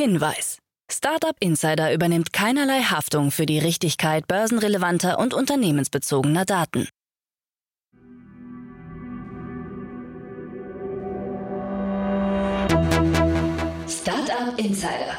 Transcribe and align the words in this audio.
Hinweis. 0.00 0.58
Startup 0.88 1.34
Insider 1.40 1.92
übernimmt 1.92 2.32
keinerlei 2.32 2.82
Haftung 2.82 3.32
für 3.32 3.46
die 3.46 3.58
Richtigkeit 3.58 4.28
börsenrelevanter 4.28 5.18
und 5.18 5.34
unternehmensbezogener 5.34 6.44
Daten. 6.44 6.86
Startup 13.88 14.56
Insider. 14.56 15.16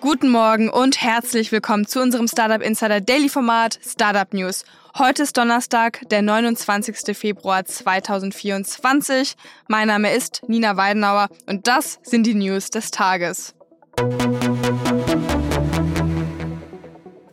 Guten 0.00 0.30
Morgen 0.30 0.68
und 0.68 1.00
herzlich 1.00 1.52
willkommen 1.52 1.86
zu 1.86 2.02
unserem 2.02 2.26
Startup 2.26 2.60
Insider 2.60 3.00
Daily 3.00 3.28
Format 3.28 3.78
Startup 3.86 4.34
News. 4.34 4.64
Heute 4.96 5.24
ist 5.24 5.36
Donnerstag, 5.36 6.08
der 6.10 6.22
29. 6.22 7.16
Februar 7.18 7.64
2024. 7.64 9.34
Mein 9.66 9.88
Name 9.88 10.14
ist 10.14 10.42
Nina 10.46 10.76
Weidenauer 10.76 11.30
und 11.46 11.66
das 11.66 11.98
sind 12.04 12.28
die 12.28 12.34
News 12.34 12.70
des 12.70 12.92
Tages. 12.92 13.56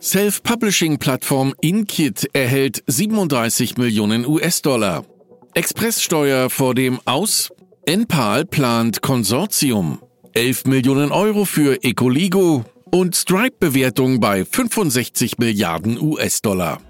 Self-Publishing-Plattform 0.01 1.53
Inkit 1.61 2.27
erhält 2.33 2.83
37 2.87 3.77
Millionen 3.77 4.25
US-Dollar. 4.25 5.05
Expresssteuer 5.53 6.49
vor 6.49 6.73
dem 6.73 6.99
Aus. 7.05 7.51
Enpal 7.85 8.43
plant 8.45 9.03
Konsortium. 9.03 10.01
11 10.33 10.65
Millionen 10.65 11.11
Euro 11.11 11.45
für 11.45 11.83
Ecoligo 11.83 12.65
und 12.89 13.15
Stripe-Bewertung 13.15 14.19
bei 14.19 14.45
65 14.45 15.37
Milliarden 15.37 16.01
US-Dollar. 16.01 16.81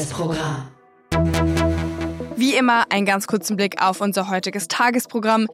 Tagesprogramm. 0.00 0.70
Wie 2.36 2.54
immer 2.54 2.84
einen 2.88 3.04
ganz 3.04 3.26
kurzen 3.26 3.56
Blick 3.56 3.82
auf 3.82 4.00
unser 4.00 4.30
heutiges 4.30 4.66
Tagesprogramm. 4.66 5.46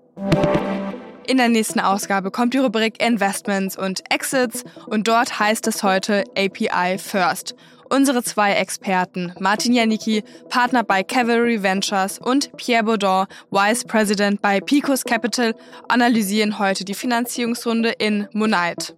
In 1.27 1.38
der 1.38 1.48
nächsten 1.48 1.80
Ausgabe 1.80 2.30
kommt 2.30 2.55
die 2.55 2.58
Rubrik 2.58 3.02
Investments 3.05 3.77
und 3.77 4.05
Exits 4.12 4.62
und 4.86 5.08
dort 5.08 5.41
heißt 5.41 5.67
es 5.67 5.83
heute 5.83 6.22
API 6.36 6.98
First. 6.98 7.56
Unsere 7.89 8.23
zwei 8.23 8.53
Experten, 8.53 9.33
Martin 9.39 9.73
Janicki, 9.73 10.25
Partner 10.48 10.83
bei 10.83 11.05
Cavalry 11.05 11.62
Ventures 11.62 12.19
und 12.19 12.56
Pierre 12.56 12.83
Baudon, 12.83 13.27
Vice 13.51 13.84
President 13.84 14.42
bei 14.42 14.61
Picos 14.61 15.05
Capital, 15.05 15.55
analysieren 15.89 16.59
heute 16.59 16.84
die 16.84 16.95
Finanzierungsrunde 16.95 17.91
in 17.91 18.27
Monite. 18.33 18.95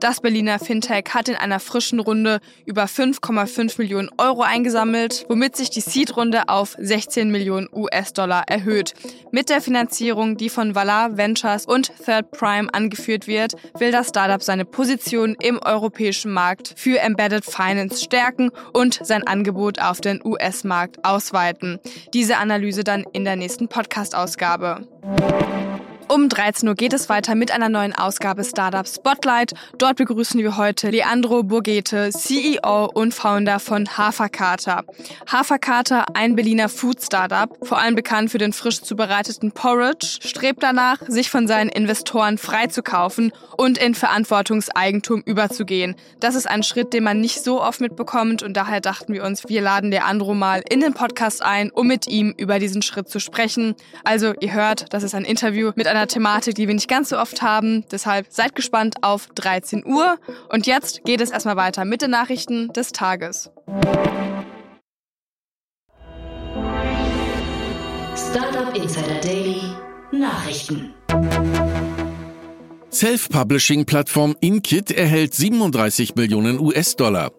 Das 0.00 0.20
Berliner 0.20 0.58
Fintech 0.58 1.04
hat 1.12 1.28
in 1.28 1.34
einer 1.34 1.60
frischen 1.60 2.00
Runde 2.00 2.40
über 2.64 2.84
5,5 2.84 3.74
Millionen 3.78 4.08
Euro 4.18 4.42
eingesammelt, 4.42 5.26
womit 5.28 5.56
sich 5.56 5.68
die 5.70 5.80
Seed-Runde 5.80 6.48
auf 6.48 6.74
16 6.78 7.30
Millionen 7.30 7.68
US-Dollar 7.72 8.44
erhöht. 8.46 8.94
Mit 9.30 9.50
der 9.50 9.60
Finanzierung, 9.60 10.36
die 10.36 10.48
von 10.48 10.74
Valar 10.74 11.16
Ventures 11.16 11.66
und 11.66 11.92
Third 12.02 12.30
Prime 12.30 12.72
angeführt 12.72 13.26
wird, 13.26 13.54
will 13.78 13.92
das 13.92 14.08
Startup 14.08 14.42
seine 14.42 14.64
Position 14.64 15.36
im 15.40 15.58
europäischen 15.58 16.32
Markt 16.32 16.72
für 16.76 16.98
Embedded 17.00 17.44
Finance 17.44 18.02
stärken 18.02 18.27
und 18.72 19.00
sein 19.02 19.26
Angebot 19.26 19.80
auf 19.80 20.00
den 20.00 20.20
US-Markt 20.24 21.04
ausweiten. 21.04 21.78
Diese 22.14 22.38
Analyse 22.38 22.84
dann 22.84 23.04
in 23.12 23.24
der 23.24 23.36
nächsten 23.36 23.68
Podcast-Ausgabe. 23.68 24.86
Um 26.10 26.30
13 26.30 26.66
Uhr 26.66 26.74
geht 26.74 26.94
es 26.94 27.10
weiter 27.10 27.34
mit 27.34 27.50
einer 27.50 27.68
neuen 27.68 27.94
Ausgabe 27.94 28.42
Startup 28.42 28.88
Spotlight. 28.88 29.52
Dort 29.76 29.96
begrüßen 29.96 30.40
wir 30.40 30.56
heute 30.56 30.88
Leandro 30.88 31.42
Burgete, 31.42 32.08
CEO 32.10 32.86
und 32.86 33.12
Founder 33.12 33.60
von 33.60 33.86
Haferkater. 33.98 34.84
Haferkater, 35.30 36.06
ein 36.14 36.34
Berliner 36.34 36.70
Food 36.70 37.02
Startup, 37.02 37.54
vor 37.62 37.78
allem 37.78 37.94
bekannt 37.94 38.30
für 38.30 38.38
den 38.38 38.54
frisch 38.54 38.80
zubereiteten 38.80 39.52
Porridge, 39.52 40.20
strebt 40.22 40.62
danach, 40.62 40.96
sich 41.08 41.28
von 41.28 41.46
seinen 41.46 41.68
Investoren 41.68 42.38
freizukaufen 42.38 43.30
und 43.58 43.76
in 43.76 43.94
Verantwortungseigentum 43.94 45.20
überzugehen. 45.26 45.94
Das 46.20 46.34
ist 46.34 46.48
ein 46.48 46.62
Schritt, 46.62 46.94
den 46.94 47.04
man 47.04 47.20
nicht 47.20 47.44
so 47.44 47.62
oft 47.62 47.82
mitbekommt 47.82 48.42
und 48.42 48.56
daher 48.56 48.80
dachten 48.80 49.12
wir 49.12 49.24
uns, 49.24 49.46
wir 49.46 49.60
laden 49.60 49.90
Leandro 49.90 50.34
mal 50.34 50.62
in 50.70 50.80
den 50.80 50.94
Podcast 50.94 51.42
ein, 51.42 51.70
um 51.70 51.86
mit 51.86 52.06
ihm 52.06 52.32
über 52.38 52.58
diesen 52.58 52.80
Schritt 52.80 53.10
zu 53.10 53.20
sprechen. 53.20 53.74
Also 54.04 54.32
ihr 54.40 54.54
hört, 54.54 54.86
das 54.94 55.02
ist 55.02 55.14
ein 55.14 55.26
Interview 55.26 55.72
mit 55.74 55.86
einer 55.86 55.97
einer 55.98 56.06
Thematik, 56.06 56.54
die 56.54 56.68
wir 56.68 56.74
nicht 56.74 56.88
ganz 56.88 57.08
so 57.08 57.18
oft 57.18 57.42
haben. 57.42 57.84
Deshalb 57.90 58.26
seid 58.30 58.54
gespannt 58.54 58.96
auf 59.02 59.26
13 59.34 59.84
Uhr. 59.84 60.18
Und 60.48 60.66
jetzt 60.66 61.04
geht 61.04 61.20
es 61.20 61.30
erstmal 61.30 61.56
weiter 61.56 61.84
mit 61.84 62.02
den 62.02 62.10
Nachrichten 62.10 62.72
des 62.72 62.92
Tages. 62.92 63.50
Startup 68.16 68.76
Insider 68.76 69.20
Daily 69.22 69.60
Nachrichten. 70.12 70.94
Self-Publishing-Plattform 72.90 74.36
Inkit 74.40 74.90
erhält 74.90 75.34
37 75.34 76.14
Millionen 76.14 76.58
US-Dollar. 76.58 77.37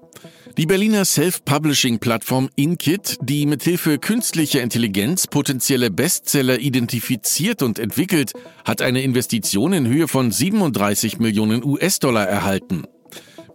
Die 0.59 0.65
Berliner 0.65 1.05
Self-Publishing-Plattform 1.05 2.49
Inkit, 2.57 3.17
die 3.21 3.45
mithilfe 3.45 3.97
künstlicher 3.97 4.61
Intelligenz 4.61 5.25
potenzielle 5.25 5.89
Bestseller 5.89 6.59
identifiziert 6.59 7.63
und 7.63 7.79
entwickelt, 7.79 8.33
hat 8.65 8.81
eine 8.81 9.01
Investition 9.01 9.71
in 9.71 9.87
Höhe 9.87 10.09
von 10.09 10.31
37 10.31 11.17
Millionen 11.19 11.63
US-Dollar 11.63 12.27
erhalten. 12.27 12.83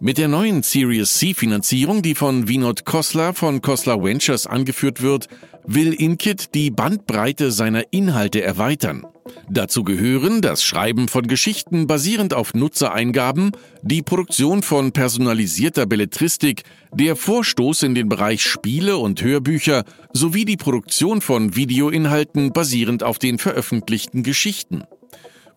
Mit 0.01 0.17
der 0.17 0.27
neuen 0.27 0.61
Series 0.61 1.13
C 1.13 1.33
Finanzierung, 1.33 2.01
die 2.01 2.15
von 2.15 2.47
Vinod 2.47 2.85
Kosler 2.85 3.33
von 3.33 3.61
Kosler 3.61 4.03
Ventures 4.03 4.45
angeführt 4.45 5.01
wird, 5.01 5.27
will 5.65 5.93
Inkit 5.93 6.53
die 6.53 6.69
Bandbreite 6.69 7.51
seiner 7.51 7.83
Inhalte 7.91 8.41
erweitern. 8.41 9.05
Dazu 9.49 9.83
gehören 9.83 10.41
das 10.41 10.63
Schreiben 10.63 11.07
von 11.07 11.27
Geschichten 11.27 11.87
basierend 11.87 12.33
auf 12.33 12.53
Nutzereingaben, 12.53 13.51
die 13.81 14.01
Produktion 14.01 14.61
von 14.61 14.91
personalisierter 14.91 15.85
Belletristik, 15.85 16.63
der 16.93 17.15
Vorstoß 17.15 17.83
in 17.83 17.95
den 17.95 18.09
Bereich 18.09 18.43
Spiele 18.43 18.97
und 18.97 19.21
Hörbücher 19.21 19.83
sowie 20.13 20.45
die 20.45 20.57
Produktion 20.57 21.21
von 21.21 21.55
Videoinhalten 21.55 22.53
basierend 22.53 23.03
auf 23.03 23.17
den 23.17 23.39
veröffentlichten 23.39 24.23
Geschichten. 24.23 24.83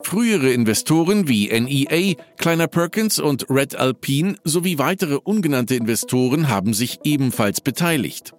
Frühere 0.02 0.52
Investoren 0.52 1.28
wie 1.28 1.48
NEA, 1.48 2.14
Kleiner 2.36 2.66
Perkins 2.66 3.18
und 3.18 3.46
Red 3.50 3.76
Alpine 3.76 4.36
sowie 4.44 4.78
weitere 4.78 5.16
ungenannte 5.16 5.74
Investoren 5.74 6.48
haben 6.48 6.72
sich 6.72 7.00
ebenfalls 7.04 7.60
beteiligt. 7.60 8.32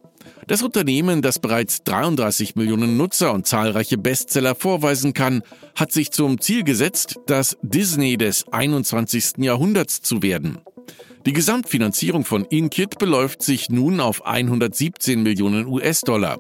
Das 0.48 0.64
Unternehmen, 0.64 1.22
das 1.22 1.38
bereits 1.38 1.84
33 1.84 2.56
Millionen 2.56 2.98
Nutzer 2.98 3.34
und 3.34 3.46
zahlreiche 3.46 4.00
Bestseller 4.00 4.56
vorweisen 4.56 5.14
kann, 5.14 5.44
hat 5.76 5.92
sich 5.92 6.12
zum 6.12 6.42
Ziel 6.42 6.64
gesetzt, 6.64 7.20
das 7.28 7.56
Disney 7.62 8.18
des 8.18 8.46
21. 8.52 9.38
Jahrhunderts 9.38 10.02
zu 10.02 10.24
werden. 10.24 10.58
Die 11.26 11.34
Gesamtfinanzierung 11.34 12.26
von 12.26 12.46
Inkit 12.46 12.98
beläuft 12.98 13.44
sich 13.44 13.70
nun 13.70 14.00
auf 14.00 14.26
117 14.26 15.22
Millionen 15.22 15.68
US-Dollar. 15.68 16.40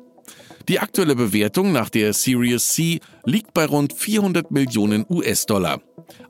Die 0.69 0.79
aktuelle 0.79 1.15
Bewertung 1.15 1.71
nach 1.71 1.89
der 1.89 2.13
Series 2.13 2.73
C 2.73 2.99
liegt 3.25 3.55
bei 3.55 3.65
rund 3.65 3.91
400 3.91 4.51
Millionen 4.51 5.03
US-Dollar. 5.09 5.81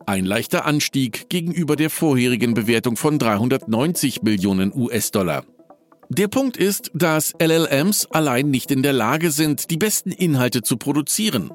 Ein 0.06 0.24
leichter 0.24 0.64
Anstieg 0.64 1.30
gegenüber 1.30 1.76
der 1.76 1.90
vorherigen 1.90 2.54
Bewertung 2.54 2.96
von 2.96 3.20
390 3.20 4.22
Millionen 4.22 4.74
US-Dollar. 4.74 5.44
Der 6.08 6.30
Punkt 6.30 6.56
ist, 6.56 6.90
dass 6.94 7.34
LLMs 7.42 8.06
allein 8.12 8.50
nicht 8.50 8.72
in 8.72 8.82
der 8.82 8.94
Lage 8.94 9.32
sind, 9.32 9.70
die 9.72 9.78
besten 9.78 10.12
Inhalte 10.12 10.62
zu 10.62 10.78
produzieren. 10.78 11.52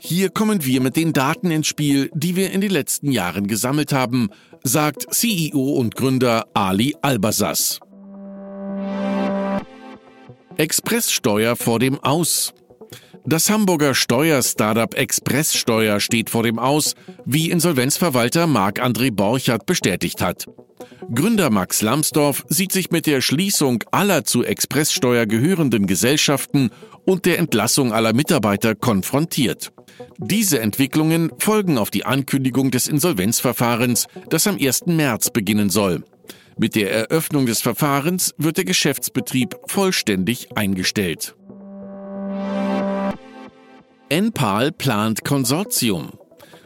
Hier 0.00 0.30
kommen 0.30 0.64
wir 0.64 0.80
mit 0.80 0.94
den 0.94 1.12
Daten 1.12 1.50
ins 1.50 1.66
Spiel, 1.66 2.08
die 2.14 2.36
wir 2.36 2.52
in 2.52 2.60
den 2.60 2.70
letzten 2.70 3.10
Jahren 3.10 3.48
gesammelt 3.48 3.92
haben, 3.92 4.30
sagt 4.62 5.12
CEO 5.12 5.72
und 5.72 5.96
Gründer 5.96 6.46
Ali 6.54 6.94
Albasas. 7.02 7.80
Expresssteuer 10.58 11.54
vor 11.54 11.78
dem 11.78 12.02
Aus. 12.02 12.52
Das 13.24 13.48
Hamburger 13.48 13.94
Steuerstartup 13.94 14.94
Expresssteuer 14.94 16.00
steht 16.00 16.30
vor 16.30 16.42
dem 16.42 16.58
Aus, 16.58 16.96
wie 17.24 17.48
Insolvenzverwalter 17.52 18.48
Marc-André 18.48 19.12
Borchardt 19.12 19.66
bestätigt 19.66 20.20
hat. 20.20 20.46
Gründer 21.14 21.50
Max 21.50 21.80
Lambsdorff 21.80 22.44
sieht 22.48 22.72
sich 22.72 22.90
mit 22.90 23.06
der 23.06 23.20
Schließung 23.20 23.84
aller 23.92 24.24
zu 24.24 24.42
Expresssteuer 24.42 25.26
gehörenden 25.26 25.86
Gesellschaften 25.86 26.70
und 27.04 27.24
der 27.24 27.38
Entlassung 27.38 27.92
aller 27.92 28.12
Mitarbeiter 28.12 28.74
konfrontiert. 28.74 29.70
Diese 30.18 30.58
Entwicklungen 30.58 31.30
folgen 31.38 31.78
auf 31.78 31.92
die 31.92 32.04
Ankündigung 32.04 32.72
des 32.72 32.88
Insolvenzverfahrens, 32.88 34.08
das 34.28 34.48
am 34.48 34.56
1. 34.56 34.86
März 34.86 35.30
beginnen 35.30 35.70
soll. 35.70 36.02
Mit 36.60 36.74
der 36.74 36.92
Eröffnung 36.92 37.46
des 37.46 37.60
Verfahrens 37.60 38.34
wird 38.36 38.56
der 38.56 38.64
Geschäftsbetrieb 38.64 39.56
vollständig 39.66 40.48
eingestellt. 40.56 41.36
Enpal 44.08 44.72
plant 44.72 45.24
Konsortium. 45.24 46.10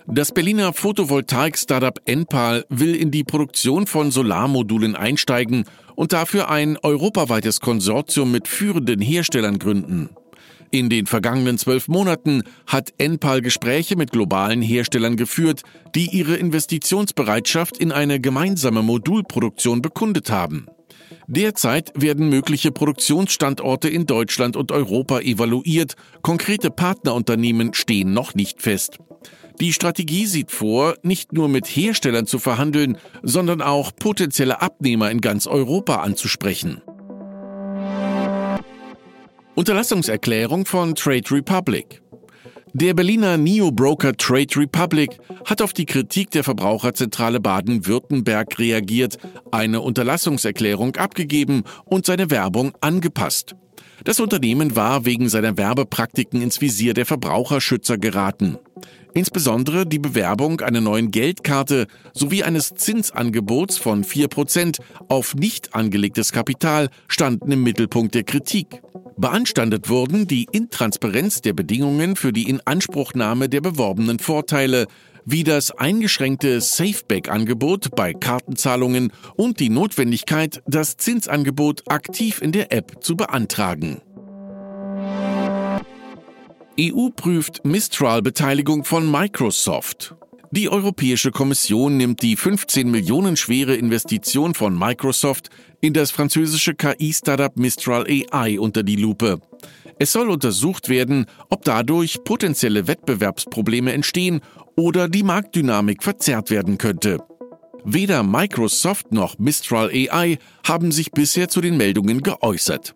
Das 0.07 0.33
Berliner 0.33 0.73
Photovoltaik-Startup 0.73 2.01
Enpal 2.07 2.65
will 2.71 2.95
in 2.95 3.11
die 3.11 3.23
Produktion 3.23 3.87
von 3.87 4.11
Solarmodulen 4.11 4.97
einsteigen 4.97 5.65
und 5.95 6.15
dafür 6.15 6.49
ein 6.49 6.79
europaweites 6.83 7.61
Konsortium 7.61 8.33
mit 8.33 8.49
führenden 8.49 9.01
Herstellern 9.01 9.59
gründen. 9.59 10.09
In 10.75 10.89
den 10.89 11.05
vergangenen 11.05 11.59
zwölf 11.59 11.87
Monaten 11.87 12.45
hat 12.67 12.95
Enpal 12.97 13.43
Gespräche 13.43 13.95
mit 13.95 14.11
globalen 14.11 14.63
Herstellern 14.63 15.17
geführt, 15.17 15.61
die 15.95 16.07
ihre 16.07 16.37
Investitionsbereitschaft 16.37 17.77
in 17.77 17.93
eine 17.93 18.21
gemeinsame 18.21 18.83
Modulproduktion 18.83 19.83
bekundet 19.83 20.31
haben. 20.31 20.67
Derzeit 21.27 21.93
werden 21.95 22.31
mögliche 22.31 22.73
Produktionsstandorte 22.73 23.91
in 23.91 24.07
Deutschland 24.07 24.57
und 24.57 24.73
Europa 24.73 25.21
evaluiert, 25.21 25.95
konkrete 26.23 26.71
Partnerunternehmen 26.71 27.75
stehen 27.75 28.15
noch 28.15 28.35
nicht 28.35 28.63
fest. 28.63 28.97
Die 29.61 29.75
Strategie 29.75 30.25
sieht 30.25 30.51
vor, 30.51 30.95
nicht 31.03 31.35
nur 31.35 31.51
mit 31.51 31.67
Herstellern 31.67 32.27
zu 32.27 32.39
verhandeln, 32.39 32.97
sondern 33.23 33.61
auch 33.61 33.93
potenzielle 33.95 34.63
Abnehmer 34.63 35.11
in 35.11 35.21
ganz 35.21 35.47
Europa 35.47 35.97
anzusprechen. 35.97 36.81
Unterlassungserklärung 39.55 40.65
von 40.65 40.95
Trade 40.95 41.31
Republic. 41.31 42.01
Der 42.73 42.95
Berliner 42.95 43.37
Neo-Broker 43.37 44.17
Trade 44.17 44.57
Republic 44.57 45.19
hat 45.45 45.61
auf 45.61 45.75
die 45.75 45.85
Kritik 45.85 46.31
der 46.31 46.43
Verbraucherzentrale 46.43 47.39
Baden-Württemberg 47.39 48.59
reagiert, 48.59 49.19
eine 49.51 49.83
Unterlassungserklärung 49.83 50.97
abgegeben 50.97 51.65
und 51.85 52.07
seine 52.07 52.31
Werbung 52.31 52.73
angepasst. 52.81 53.55
Das 54.05 54.21
Unternehmen 54.21 54.75
war 54.75 55.05
wegen 55.05 55.29
seiner 55.29 55.59
Werbepraktiken 55.59 56.41
ins 56.41 56.63
Visier 56.63 56.95
der 56.95 57.05
Verbraucherschützer 57.05 57.99
geraten. 57.99 58.57
Insbesondere 59.15 59.87
die 59.87 59.99
Bewerbung 59.99 60.61
einer 60.61 60.81
neuen 60.81 61.11
Geldkarte 61.11 61.87
sowie 62.15 62.45
eines 62.45 62.75
Zinsangebots 62.75 63.77
von 63.77 64.05
4% 64.05 64.81
auf 65.09 65.35
nicht 65.35 65.75
angelegtes 65.75 66.33
Kapital 66.33 66.89
standen 67.09 67.53
im 67.53 67.63
Mittelpunkt 67.63 68.15
der 68.15 68.25
Kritik. 68.25 68.83
Beanstandet 69.19 69.91
wurden 69.91 70.27
die 70.27 70.49
Intransparenz 70.51 71.43
der 71.43 71.53
Bedingungen 71.53 72.17
für 72.17 72.33
die 72.33 72.49
Inanspruchnahme 72.49 73.49
der 73.51 73.61
beworbenen 73.61 74.19
Vorteile, 74.19 74.87
wie 75.25 75.45
das 75.45 75.71
eingeschränkte 75.71 76.61
Safeback-Angebot 76.61 77.95
bei 77.95 78.15
Kartenzahlungen 78.15 79.13
und 79.37 79.61
die 79.61 79.69
Notwendigkeit, 79.69 80.63
das 80.67 80.97
Zinsangebot 80.97 81.83
aktiv 81.89 82.41
in 82.41 82.53
der 82.53 82.73
App 82.73 83.05
zu 83.05 83.17
beantragen. 83.17 84.01
EU 86.81 87.11
prüft 87.11 87.65
Mistral-Beteiligung 87.67 88.85
von 88.85 89.11
Microsoft. 89.11 90.15
Die 90.53 90.71
Europäische 90.71 91.31
Kommission 91.31 91.99
nimmt 91.99 92.23
die 92.23 92.35
15 92.35 92.91
Millionen 92.91 93.37
schwere 93.37 93.75
Investition 93.75 94.55
von 94.55 94.79
Microsoft 94.79 95.51
in 95.83 95.93
das 95.93 96.11
französische 96.11 96.75
KI-Startup 96.75 97.55
Mistral 97.57 98.07
AI 98.09 98.59
unter 98.59 98.83
die 98.83 98.97
Lupe. 98.97 99.41
Es 99.99 100.13
soll 100.13 100.31
untersucht 100.31 100.89
werden, 100.89 101.27
ob 101.51 101.63
dadurch 101.65 102.25
potenzielle 102.25 102.87
Wettbewerbsprobleme 102.87 103.93
entstehen 103.93 104.41
oder 104.75 105.09
die 105.09 105.23
Marktdynamik 105.23 106.03
verzerrt 106.03 106.51
werden 106.51 106.79
könnte. 106.79 107.19
Weder 107.85 108.23
Microsoft 108.23 109.13
noch 109.13 109.39
Mistral 109.39 109.91
AI 109.91 110.39
haben 110.67 110.91
sich 110.91 111.13
bisher 111.13 111.49
zu 111.49 111.61
den 111.61 111.77
Meldungen 111.77 112.23
geäußert. 112.23 112.95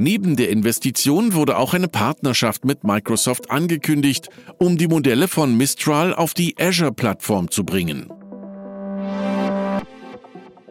Neben 0.00 0.36
der 0.36 0.48
Investition 0.50 1.34
wurde 1.34 1.58
auch 1.58 1.74
eine 1.74 1.88
Partnerschaft 1.88 2.64
mit 2.64 2.84
Microsoft 2.84 3.50
angekündigt, 3.50 4.28
um 4.56 4.78
die 4.78 4.86
Modelle 4.86 5.26
von 5.26 5.56
Mistral 5.56 6.14
auf 6.14 6.34
die 6.34 6.54
Azure-Plattform 6.56 7.50
zu 7.50 7.64
bringen. 7.64 8.08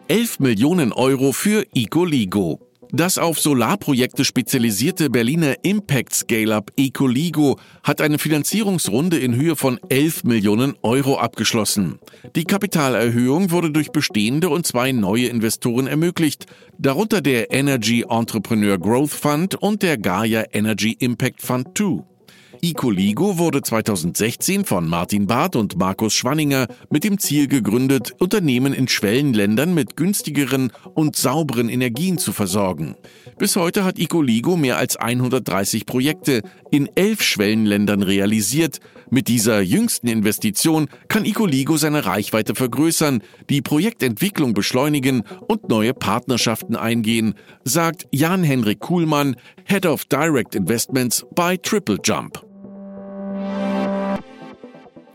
11 0.08 0.40
Millionen 0.40 0.92
Euro 0.94 1.32
für 1.32 1.66
Ecoligo. 1.74 2.67
Das 2.90 3.18
auf 3.18 3.38
Solarprojekte 3.38 4.24
spezialisierte 4.24 5.10
Berliner 5.10 5.56
Impact 5.62 6.14
Scale-up 6.14 6.72
Ecoligo 6.78 7.58
hat 7.82 8.00
eine 8.00 8.18
Finanzierungsrunde 8.18 9.18
in 9.18 9.34
Höhe 9.34 9.56
von 9.56 9.78
11 9.90 10.24
Millionen 10.24 10.74
Euro 10.80 11.18
abgeschlossen. 11.18 11.98
Die 12.34 12.44
Kapitalerhöhung 12.44 13.50
wurde 13.50 13.70
durch 13.70 13.90
bestehende 13.90 14.48
und 14.48 14.66
zwei 14.66 14.92
neue 14.92 15.26
Investoren 15.26 15.86
ermöglicht, 15.86 16.46
darunter 16.78 17.20
der 17.20 17.52
Energy 17.52 18.06
Entrepreneur 18.08 18.78
Growth 18.78 19.10
Fund 19.10 19.54
und 19.54 19.82
der 19.82 19.98
Gaia 19.98 20.44
Energy 20.52 20.96
Impact 20.98 21.42
Fund 21.42 21.76
2. 21.76 22.17
Ecoligo 22.62 23.38
wurde 23.38 23.62
2016 23.62 24.64
von 24.64 24.88
Martin 24.88 25.26
Barth 25.26 25.54
und 25.54 25.78
Markus 25.78 26.14
Schwanninger 26.14 26.66
mit 26.90 27.04
dem 27.04 27.18
Ziel 27.18 27.46
gegründet, 27.46 28.12
Unternehmen 28.18 28.72
in 28.72 28.88
Schwellenländern 28.88 29.74
mit 29.74 29.96
günstigeren 29.96 30.72
und 30.94 31.14
sauberen 31.14 31.68
Energien 31.68 32.18
zu 32.18 32.32
versorgen. 32.32 32.96
Bis 33.38 33.54
heute 33.54 33.84
hat 33.84 33.98
Ecoligo 33.98 34.56
mehr 34.56 34.76
als 34.76 34.96
130 34.96 35.86
Projekte 35.86 36.42
in 36.70 36.88
elf 36.96 37.22
Schwellenländern 37.22 38.02
realisiert. 38.02 38.80
Mit 39.10 39.28
dieser 39.28 39.60
jüngsten 39.60 40.08
Investition 40.08 40.88
kann 41.06 41.24
Ecoligo 41.24 41.76
seine 41.76 42.06
Reichweite 42.06 42.54
vergrößern, 42.54 43.22
die 43.48 43.62
Projektentwicklung 43.62 44.52
beschleunigen 44.52 45.22
und 45.46 45.68
neue 45.68 45.94
Partnerschaften 45.94 46.76
eingehen, 46.76 47.34
sagt 47.64 48.06
Jan-Henrik 48.10 48.80
Kuhlmann, 48.80 49.36
Head 49.64 49.86
of 49.86 50.04
Direct 50.06 50.54
Investments 50.54 51.24
bei 51.34 51.56
Triple 51.56 51.98
Jump. 52.02 52.47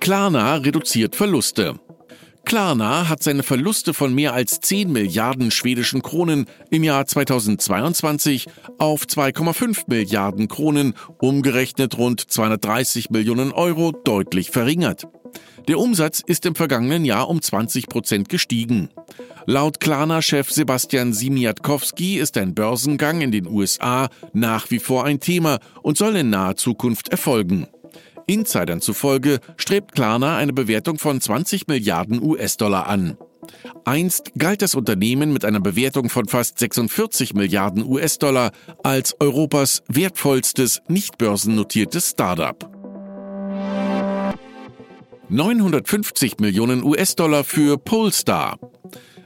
Klarna 0.04 0.56
reduziert 0.56 1.16
Verluste. 1.16 1.80
Klarna 2.44 3.08
hat 3.08 3.24
seine 3.24 3.42
Verluste 3.42 3.94
von 3.94 4.14
mehr 4.14 4.34
als 4.34 4.60
10 4.60 4.92
Milliarden 4.92 5.50
schwedischen 5.50 6.02
Kronen 6.02 6.48
im 6.70 6.84
Jahr 6.84 7.06
2022 7.06 8.48
auf 8.80 9.06
2,5 9.06 9.84
Milliarden 9.88 10.50
Kronen, 10.50 10.94
umgerechnet 11.20 11.98
rund 11.98 12.20
230 12.20 13.12
Millionen 13.12 13.54
Euro, 13.54 13.94
deutlich 13.94 14.52
verringert. 14.52 15.08
Der 15.70 15.80
Umsatz 15.80 16.20
ist 16.20 16.46
im 16.46 16.56
vergangenen 16.56 17.06
Jahr 17.06 17.30
um 17.30 17.42
20 17.42 17.88
Prozent 17.88 18.28
gestiegen. 18.28 18.90
Laut 19.46 19.80
Klarna-Chef 19.80 20.52
Sebastian 20.52 21.14
Simiatkowski 21.14 22.18
ist 22.18 22.38
ein 22.38 22.54
Börsengang 22.54 23.22
in 23.22 23.32
den 23.32 23.48
USA 23.48 24.10
nach 24.34 24.70
wie 24.70 24.80
vor 24.80 25.06
ein 25.06 25.22
Thema 25.22 25.60
und 25.82 25.98
soll 25.98 26.18
in 26.18 26.30
naher 26.30 26.58
Zukunft 26.58 27.08
erfolgen. 27.08 27.68
Insidern 28.28 28.82
zufolge 28.82 29.40
strebt 29.58 29.94
Klarna 29.94 30.38
eine 30.38 30.54
Bewertung 30.54 30.98
von 31.00 31.20
20 31.20 31.68
Milliarden 31.68 32.22
US-Dollar 32.22 32.88
an. 32.88 33.18
Einst 33.86 34.32
galt 34.38 34.62
das 34.62 34.76
Unternehmen 34.76 35.34
mit 35.34 35.46
einer 35.46 35.60
Bewertung 35.60 36.10
von 36.10 36.28
fast 36.28 36.60
46 36.60 37.34
Milliarden 37.34 37.86
US-Dollar 37.86 38.52
als 38.84 39.16
Europas 39.20 39.84
wertvollstes 39.88 40.82
nicht 40.88 41.18
börsennotiertes 41.18 42.12
Startup. 42.12 42.70
950 45.30 46.40
Millionen 46.40 46.84
US-Dollar 46.84 47.44
für 47.44 47.78
Polestar. 47.78 48.60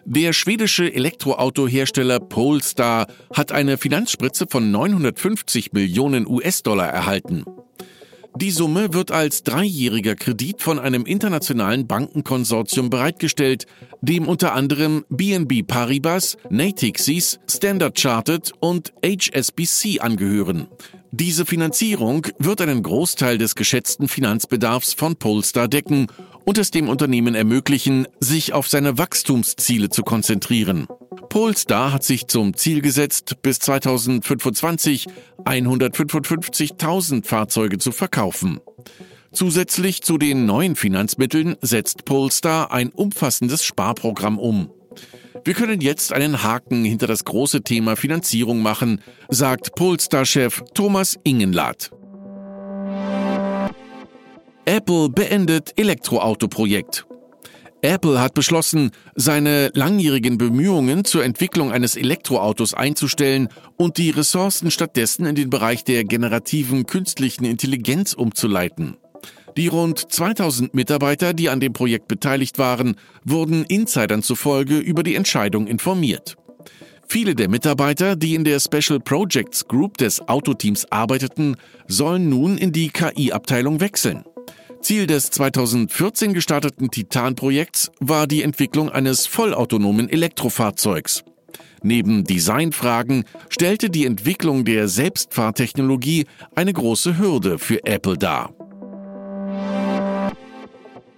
Der 0.05 0.31
schwedische 0.31 0.93
Elektroautohersteller 0.93 2.21
Polestar 2.21 3.07
hat 3.33 3.51
eine 3.51 3.77
Finanzspritze 3.77 4.45
von 4.49 4.71
950 4.71 5.73
Millionen 5.73 6.25
US-Dollar 6.25 6.87
erhalten. 6.87 7.43
Die 8.39 8.51
Summe 8.51 8.93
wird 8.93 9.09
als 9.09 9.41
dreijähriger 9.41 10.13
Kredit 10.13 10.61
von 10.61 10.77
einem 10.77 11.07
internationalen 11.07 11.87
Bankenkonsortium 11.87 12.91
bereitgestellt, 12.91 13.65
dem 14.01 14.27
unter 14.27 14.53
anderem 14.53 15.05
BNB 15.09 15.65
Paribas, 15.65 16.37
Natixis, 16.51 17.39
Standard 17.49 17.99
Chartered 17.99 18.51
und 18.59 18.93
HSBC 19.03 20.01
angehören. 20.01 20.67
Diese 21.09 21.47
Finanzierung 21.47 22.27
wird 22.37 22.61
einen 22.61 22.83
Großteil 22.83 23.39
des 23.39 23.55
geschätzten 23.55 24.07
Finanzbedarfs 24.07 24.93
von 24.93 25.15
Polestar 25.15 25.67
decken 25.67 26.05
und 26.47 26.57
es 26.57 26.71
dem 26.71 26.87
Unternehmen 26.87 27.35
ermöglichen, 27.35 28.07
sich 28.21 28.53
auf 28.53 28.69
seine 28.69 28.97
Wachstumsziele 28.97 29.89
zu 29.89 30.03
konzentrieren. 30.03 30.87
Polestar 31.27 31.91
hat 31.91 32.05
sich 32.05 32.27
zum 32.27 32.55
Ziel 32.55 32.81
gesetzt, 32.81 33.41
bis 33.41 33.59
2025 33.59 35.07
155.000 35.43 37.25
Fahrzeuge 37.25 37.79
zu 37.79 37.91
verkaufen. 37.91 38.61
Zusätzlich 39.33 40.03
zu 40.03 40.17
den 40.17 40.45
neuen 40.45 40.77
Finanzmitteln 40.77 41.57
setzt 41.61 42.05
Polestar 42.05 42.71
ein 42.71 42.91
umfassendes 42.91 43.65
Sparprogramm 43.65 44.39
um. 44.39 44.71
Wir 45.43 45.53
können 45.53 45.81
jetzt 45.81 46.13
einen 46.13 46.43
Haken 46.43 46.85
hinter 46.85 47.07
das 47.07 47.25
große 47.25 47.61
Thema 47.61 47.97
Finanzierung 47.97 48.61
machen, 48.61 49.01
sagt 49.27 49.75
Polestar-Chef 49.75 50.63
Thomas 50.73 51.19
Ingenlath. 51.25 51.91
Apple 54.67 55.07
beendet 55.07 55.71
Elektroauto-Projekt. 55.77 57.05
Apple 57.81 58.19
hat 58.19 58.33
beschlossen, 58.33 58.91
seine 59.15 59.71
langjährigen 59.73 60.37
Bemühungen 60.37 61.05
zur 61.05 61.23
Entwicklung 61.23 61.71
eines 61.71 61.95
Elektroautos 61.95 62.73
einzustellen 62.73 63.47
und 63.77 63.97
die 63.97 64.09
Ressourcen 64.09 64.69
stattdessen 64.69 65.25
in 65.25 65.35
den 65.35 65.49
Bereich 65.49 65.85
der 65.85 66.03
generativen 66.03 66.85
künstlichen 66.85 67.45
Intelligenz 67.45 68.11
umzuleiten. 68.11 68.97
Die 69.55 69.67
rund 69.67 70.11
2000 70.11 70.73
Mitarbeiter, 70.73 71.33
die 71.33 71.47
an 71.47 71.61
dem 71.61 71.71
Projekt 71.71 72.09
beteiligt 72.09 72.57
waren, 72.57 72.97
wurden 73.23 73.63
Insidern 73.63 74.21
zufolge 74.21 74.79
über 74.79 75.01
die 75.01 75.15
Entscheidung 75.15 75.67
informiert. 75.67 76.35
Viele 77.07 77.35
der 77.35 77.47
Mitarbeiter, 77.47 78.17
die 78.17 78.35
in 78.35 78.43
der 78.43 78.59
Special 78.59 78.99
Projects 78.99 79.65
Group 79.65 79.95
des 79.97 80.27
Autoteams 80.27 80.91
arbeiteten, 80.91 81.55
sollen 81.87 82.27
nun 82.27 82.57
in 82.57 82.73
die 82.73 82.89
KI-Abteilung 82.89 83.79
wechseln. 83.79 84.25
Ziel 84.81 85.07
des 85.07 85.29
2014 85.31 86.33
gestarteten 86.33 86.89
Titan-Projekts 86.91 87.91
war 87.99 88.27
die 88.27 88.43
Entwicklung 88.43 88.89
eines 88.89 89.27
vollautonomen 89.27 90.09
Elektrofahrzeugs. 90.09 91.23
Neben 91.83 92.23
Designfragen 92.23 93.25
stellte 93.49 93.89
die 93.89 94.05
Entwicklung 94.05 94.65
der 94.65 94.87
Selbstfahrtechnologie 94.87 96.25
eine 96.55 96.73
große 96.73 97.17
Hürde 97.17 97.59
für 97.59 97.85
Apple 97.85 98.17
dar. 98.17 98.53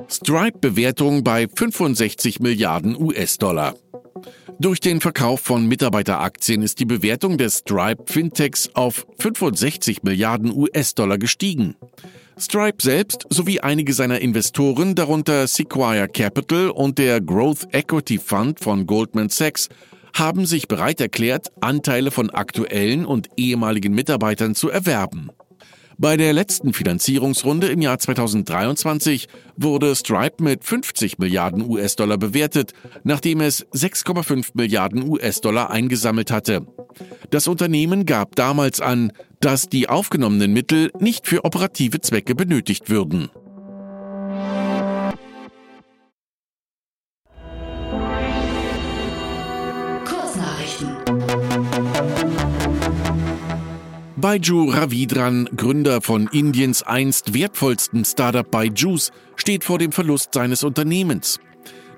Stripe-Bewertung 0.09 1.23
bei 1.23 1.47
65 1.47 2.39
Milliarden 2.39 2.99
US-Dollar. 2.99 3.75
Durch 4.59 4.79
den 4.81 4.99
Verkauf 4.99 5.39
von 5.39 5.67
Mitarbeiteraktien 5.67 6.63
ist 6.63 6.79
die 6.79 6.85
Bewertung 6.85 7.37
des 7.37 7.59
Stripe 7.59 8.03
Fintechs 8.07 8.69
auf 8.73 9.07
65 9.19 10.03
Milliarden 10.03 10.51
US-Dollar 10.51 11.17
gestiegen. 11.17 11.75
Stripe 12.39 12.81
selbst 12.81 13.25
sowie 13.29 13.59
einige 13.59 13.93
seiner 13.93 14.19
Investoren, 14.19 14.95
darunter 14.95 15.47
Sequoia 15.47 16.07
Capital 16.07 16.69
und 16.69 16.97
der 16.97 17.21
Growth 17.21 17.67
Equity 17.73 18.17
Fund 18.17 18.59
von 18.59 18.85
Goldman 18.85 19.29
Sachs, 19.29 19.69
haben 20.13 20.45
sich 20.45 20.67
bereit 20.67 21.01
erklärt, 21.01 21.51
Anteile 21.61 22.11
von 22.11 22.29
aktuellen 22.29 23.05
und 23.05 23.29
ehemaligen 23.37 23.93
Mitarbeitern 23.93 24.55
zu 24.55 24.69
erwerben. 24.69 25.31
Bei 26.01 26.15
der 26.15 26.31
letzten 26.31 26.71
Finanzierungsrunde 26.71 27.67
im 27.67 27.81
Jahr 27.81 27.99
2023 27.99 29.27
wurde 29.57 29.93
Stripe 29.97 30.41
mit 30.41 30.63
50 30.63 31.19
Milliarden 31.19 31.69
US-Dollar 31.69 32.17
bewertet, 32.17 32.71
nachdem 33.03 33.41
es 33.41 33.67
6,5 33.73 34.51
Milliarden 34.53 35.05
US-Dollar 35.09 35.71
eingesammelt 35.71 36.31
hatte. 36.31 36.65
Das 37.31 37.49
Unternehmen 37.49 38.05
gab 38.05 38.37
damals 38.37 38.79
an, 38.79 39.11
dass 39.41 39.67
die 39.67 39.89
aufgenommenen 39.89 40.53
Mittel 40.53 40.89
nicht 41.01 41.27
für 41.27 41.43
operative 41.43 41.99
Zwecke 41.99 42.33
benötigt 42.33 42.89
würden. 42.89 43.29
Baiju 54.21 54.69
Ravidran, 54.69 55.47
Gründer 55.55 56.01
von 56.01 56.27
Indiens 56.33 56.83
einst 56.83 57.33
wertvollsten 57.33 58.03
Startup 58.03 58.49
Baijus, 58.49 59.11
steht 59.37 59.63
vor 59.63 59.79
dem 59.79 59.93
Verlust 59.93 60.33
seines 60.33 60.65
Unternehmens. 60.65 61.39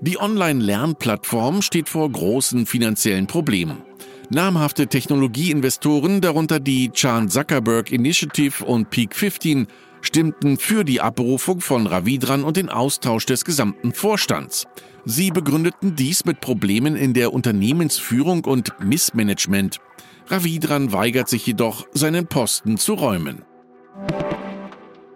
Die 0.02 0.20
Online-Lernplattform 0.20 1.64
steht 1.64 1.90
vor 1.90 2.12
großen 2.12 2.68
finanziellen 2.68 3.26
Problemen. 3.26 3.82
Namhafte 4.30 4.86
Technologieinvestoren, 4.86 6.22
darunter 6.22 6.60
die 6.60 6.92
Chan 6.92 7.28
Zuckerberg 7.28 7.92
Initiative 7.92 8.66
und 8.66 8.92
Peak 8.92 9.16
15, 9.16 9.66
stimmten 10.02 10.58
für 10.58 10.84
die 10.84 11.02
Abberufung 11.02 11.60
von 11.60 11.88
Ravidran 11.88 12.44
und 12.44 12.56
den 12.56 12.70
Austausch 12.70 13.26
des 13.26 13.46
gesamten 13.46 13.94
Vorstands. 13.94 14.68
Sie 15.06 15.32
begründeten 15.32 15.96
dies 15.96 16.24
mit 16.26 16.40
Problemen 16.40 16.96
in 16.96 17.16
der 17.16 17.34
Unternehmensführung 17.34 18.46
und 18.46 18.74
Missmanagement. 18.80 19.80
Ravidran 20.28 20.94
weigert 20.94 21.30
sich 21.30 21.46
jedoch, 21.46 21.88
seinen 21.94 22.28
Posten 22.28 22.78
zu 22.78 22.94
räumen. 22.94 23.44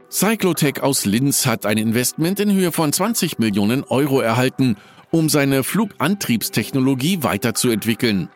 Cyclotech 0.09 0.81
aus 0.81 1.05
Linz 1.05 1.45
hat 1.45 1.65
ein 1.65 1.77
Investment 1.77 2.39
in 2.39 2.53
Höhe 2.53 2.71
von 2.71 2.93
20 2.93 3.39
Millionen 3.39 3.83
Euro 3.83 4.21
erhalten, 4.21 4.77
um 5.11 5.29
seine 5.29 5.63
Flugantriebstechnologie 5.63 7.23
weiterzuentwickeln. 7.23 8.29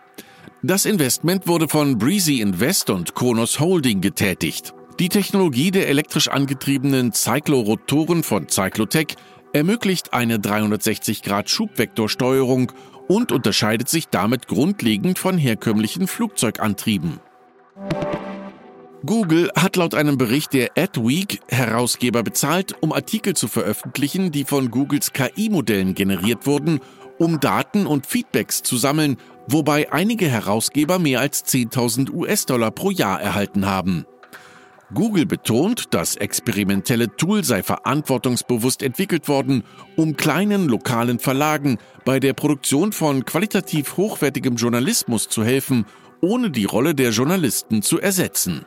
Das 0.61 0.85
Investment 0.85 1.47
wurde 1.47 1.69
von 1.69 1.97
Breezy 1.97 2.41
Invest 2.41 2.89
und 2.89 3.15
Kronos 3.15 3.61
Holding 3.61 4.01
getätigt. 4.01 4.73
Die 4.99 5.07
Technologie 5.07 5.71
der 5.71 5.87
elektrisch 5.87 6.27
angetriebenen 6.27 7.13
Cyclorotoren 7.13 8.23
von 8.23 8.49
Cyclotech 8.49 9.15
ermöglicht 9.53 10.13
eine 10.13 10.37
360-Grad-Schubvektorsteuerung 10.37 12.73
und 13.09 13.31
unterscheidet 13.31 13.89
sich 13.89 14.07
damit 14.07 14.47
grundlegend 14.47 15.17
von 15.19 15.37
herkömmlichen 15.37 16.07
Flugzeugantrieben. 16.07 17.19
Google 19.05 19.49
hat 19.55 19.77
laut 19.77 19.95
einem 19.95 20.17
Bericht 20.17 20.53
der 20.53 20.71
Adweek 20.77 21.39
Herausgeber 21.47 22.21
bezahlt, 22.21 22.75
um 22.81 22.93
Artikel 22.93 23.35
zu 23.35 23.47
veröffentlichen, 23.47 24.31
die 24.31 24.43
von 24.43 24.69
Googles 24.69 25.11
KI-Modellen 25.13 25.95
generiert 25.95 26.45
wurden, 26.45 26.81
um 27.17 27.39
Daten 27.39 27.87
und 27.87 28.05
Feedbacks 28.05 28.61
zu 28.61 28.77
sammeln, 28.77 29.17
wobei 29.47 29.91
einige 29.91 30.27
Herausgeber 30.27 30.99
mehr 30.99 31.19
als 31.19 31.45
10.000 31.45 32.13
US-Dollar 32.13 32.71
pro 32.71 32.91
Jahr 32.91 33.19
erhalten 33.19 33.65
haben. 33.65 34.05
Google 34.93 35.25
betont, 35.27 35.85
das 35.91 36.15
experimentelle 36.15 37.15
Tool 37.15 37.43
sei 37.43 37.61
verantwortungsbewusst 37.61 38.81
entwickelt 38.81 39.27
worden, 39.27 39.63
um 39.95 40.17
kleinen 40.17 40.67
lokalen 40.67 41.19
Verlagen 41.19 41.77
bei 42.05 42.19
der 42.19 42.33
Produktion 42.33 42.91
von 42.91 43.23
qualitativ 43.23 43.97
hochwertigem 43.97 44.55
Journalismus 44.55 45.29
zu 45.29 45.43
helfen, 45.43 45.85
ohne 46.21 46.49
die 46.49 46.65
Rolle 46.65 46.95
der 46.95 47.11
Journalisten 47.11 47.81
zu 47.83 47.99
ersetzen. 47.99 48.65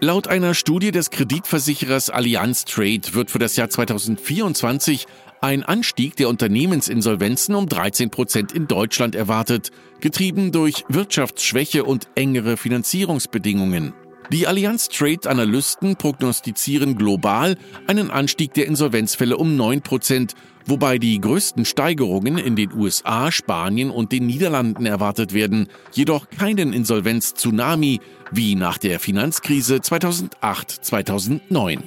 Laut 0.00 0.28
einer 0.28 0.52
Studie 0.52 0.90
des 0.90 1.08
Kreditversicherers 1.08 2.10
Allianz 2.10 2.66
Trade 2.66 3.14
wird 3.14 3.30
für 3.30 3.38
das 3.38 3.56
Jahr 3.56 3.70
2024 3.70 5.06
ein 5.40 5.62
Anstieg 5.62 6.16
der 6.16 6.28
Unternehmensinsolvenzen 6.28 7.54
um 7.54 7.66
13 7.66 8.10
Prozent 8.10 8.52
in 8.52 8.66
Deutschland 8.66 9.14
erwartet, 9.14 9.70
getrieben 10.00 10.52
durch 10.52 10.84
Wirtschaftsschwäche 10.88 11.84
und 11.84 12.08
engere 12.14 12.58
Finanzierungsbedingungen. 12.58 13.94
Die 14.32 14.46
Allianz 14.46 14.88
Trade 14.88 15.30
Analysten 15.30 15.96
prognostizieren 15.96 16.96
global 16.96 17.56
einen 17.86 18.10
Anstieg 18.10 18.54
der 18.54 18.66
Insolvenzfälle 18.66 19.36
um 19.36 19.56
9 19.56 19.82
Prozent, 19.82 20.34
wobei 20.64 20.98
die 20.98 21.20
größten 21.20 21.64
Steigerungen 21.64 22.36
in 22.36 22.56
den 22.56 22.72
USA, 22.72 23.30
Spanien 23.30 23.90
und 23.90 24.10
den 24.10 24.26
Niederlanden 24.26 24.84
erwartet 24.84 25.32
werden, 25.32 25.68
jedoch 25.92 26.28
keinen 26.28 26.72
Insolvenz-Tsunami 26.72 28.00
wie 28.32 28.56
nach 28.56 28.78
der 28.78 28.98
Finanzkrise 28.98 29.76
2008-2009. 29.76 31.78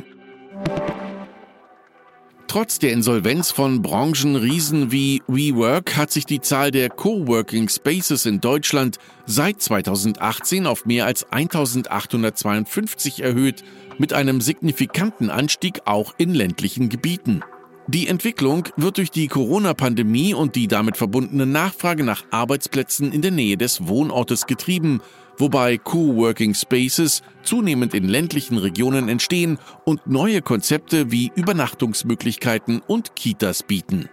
Trotz 2.50 2.80
der 2.80 2.94
Insolvenz 2.94 3.52
von 3.52 3.84
Branchenriesen 3.84 4.92
wie 4.92 5.22
WeWork 5.28 5.96
hat 5.96 6.10
sich 6.10 6.26
die 6.26 6.42
Zahl 6.42 6.72
der 6.72 6.90
Coworking 6.90 7.70
Spaces 7.70 8.26
in 8.26 8.42
Deutschland 8.42 8.98
seit 9.28 9.62
2018 9.62 10.66
auf 10.66 10.84
mehr 10.84 11.06
als 11.06 11.32
1852 11.32 13.22
erhöht, 13.22 13.64
mit 14.00 14.14
einem 14.14 14.42
signifikanten 14.42 15.30
Anstieg 15.30 15.82
auch 15.86 16.16
in 16.18 16.34
ländlichen 16.34 16.90
Gebieten. 16.90 17.44
Die 17.86 18.08
Entwicklung 18.08 18.68
wird 18.78 18.98
durch 18.98 19.12
die 19.12 19.28
Corona-Pandemie 19.28 20.34
und 20.34 20.56
die 20.56 20.68
damit 20.68 20.98
verbundene 20.98 21.46
Nachfrage 21.46 22.04
nach 22.04 22.24
Arbeitsplätzen 22.32 23.12
in 23.12 23.22
der 23.22 23.32
Nähe 23.32 23.58
des 23.58 23.88
Wohnortes 23.88 24.48
getrieben, 24.48 25.02
wobei 25.40 25.78
Coworking 25.78 26.54
Spaces 26.54 27.24
zunehmend 27.42 27.94
in 27.94 28.08
ländlichen 28.08 28.58
Regionen 28.58 29.10
entstehen 29.10 29.58
und 29.86 30.06
neue 30.06 30.42
Konzepte 30.42 31.12
wie 31.12 31.32
Übernachtungsmöglichkeiten 31.36 32.82
und 32.86 33.16
Kitas 33.16 33.64
bieten. 33.64 34.10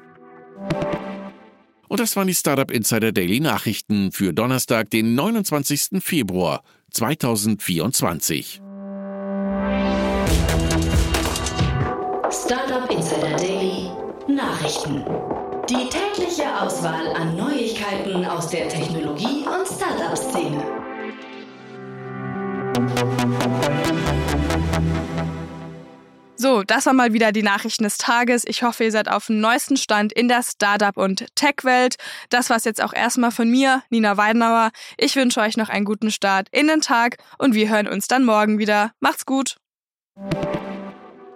Und 1.88 2.00
das 2.00 2.16
waren 2.16 2.26
die 2.26 2.35
Startup 2.35 2.71
Insider 2.71 3.12
Daily 3.12 3.40
Nachrichten 3.40 4.11
für 4.12 4.33
Donnerstag, 4.33 4.90
den 4.90 5.14
29. 5.14 6.02
Februar 6.02 6.62
2024. 6.90 8.61
Startup 12.30 12.90
Insider 12.90 13.37
Daily 13.37 13.90
Nachrichten. 14.28 15.04
Die 15.68 15.88
tägliche 15.88 16.61
Auswahl 16.61 17.09
an 17.14 17.37
Neuigkeiten 17.37 18.25
aus 18.25 18.49
der 18.50 18.68
Technologie- 18.68 19.45
und 19.47 19.66
Startup-Szene. 19.66 20.86
So, 26.38 26.62
das 26.62 26.87
war 26.87 26.92
mal 26.92 27.12
wieder 27.12 27.33
die 27.33 27.42
Nachrichten 27.42 27.85
des 27.85 27.97
Tages. 27.97 28.45
Ich 28.47 28.62
hoffe, 28.62 28.85
ihr 28.85 28.92
seid 28.92 29.09
auf 29.09 29.26
dem 29.26 29.40
neuesten 29.40 29.76
Stand 29.76 30.12
in 30.12 30.28
der 30.28 30.42
Startup- 30.42 30.97
und 30.97 31.26
Tech-Welt. 31.35 31.97
Das 32.28 32.50
war 32.50 32.59
es 32.59 32.64
jetzt 32.64 32.83
auch 32.83 32.92
erstmal 32.92 33.30
von 33.30 33.50
mir, 33.50 33.83
Nina 33.90 34.16
Weidenauer. 34.16 34.71
Ich 34.99 35.16
wünsche 35.16 35.40
euch 35.40 35.56
noch 35.56 35.71
einen 35.71 35.87
guten 35.87 36.11
Start 36.11 36.49
in 36.52 36.68
den 36.68 36.83
Tag 36.83 37.16
und 37.38 37.54
wir 37.54 37.71
hören 37.71 37.88
uns 37.88 38.06
dann 38.06 38.25
morgen 38.25 38.59
wieder. 38.59 38.92
Macht's 39.00 39.25
gut! 39.25 39.56